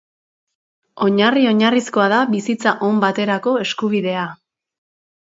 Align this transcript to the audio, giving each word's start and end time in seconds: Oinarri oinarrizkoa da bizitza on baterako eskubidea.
Oinarri 1.07 1.43
oinarrizkoa 1.51 2.09
da 2.15 2.23
bizitza 2.33 2.75
on 2.91 3.01
baterako 3.07 3.57
eskubidea. 3.69 4.29